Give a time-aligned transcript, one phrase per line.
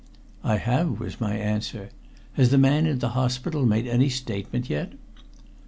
[0.43, 1.89] "I have," was my answer.
[2.33, 4.93] "Has the man in the hospital made any statement yet?"